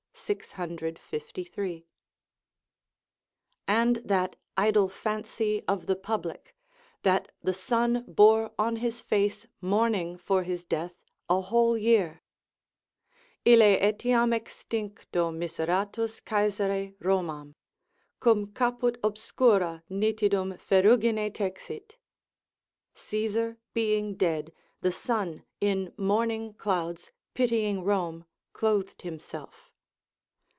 653.] 0.23 1.83
and 3.67 3.95
that 3.97 4.35
idle 4.55 4.87
fancy 4.87 5.61
of 5.67 5.87
the 5.87 5.95
public, 5.95 6.55
that 7.03 7.33
the 7.41 7.53
sun 7.55 8.05
bore 8.07 8.51
on 8.57 8.77
his 8.77 9.01
face 9.01 9.45
mourning 9.59 10.17
for 10.17 10.43
his 10.43 10.63
death 10.63 10.93
a 11.29 11.41
whole 11.41 11.75
year: 11.77 12.21
"Ille 13.45 13.75
etiam 13.81 14.29
extincto 14.31 15.35
miseratus 15.35 16.21
Caesare 16.23 16.93
Romam, 17.01 17.53
Cum 18.21 18.53
caput 18.53 18.97
obscura 19.03 19.83
nitidum 19.89 20.57
ferrugine 20.59 21.29
texit:" 21.33 21.95
["Caesar 22.93 23.57
being 23.73 24.15
dead, 24.15 24.53
the 24.79 24.93
sun 24.93 25.43
in 25.59 25.91
mourning 25.97 26.53
clouds, 26.53 27.11
pitying 27.33 27.83
Rome, 27.83 28.25
clothed 28.53 29.01
himself." 29.01 29.67